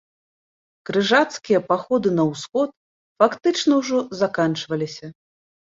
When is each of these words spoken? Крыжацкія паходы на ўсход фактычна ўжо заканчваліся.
Крыжацкія 0.89 1.59
паходы 1.69 2.15
на 2.21 2.27
ўсход 2.31 2.69
фактычна 3.21 3.71
ўжо 3.85 3.97
заканчваліся. 4.25 5.05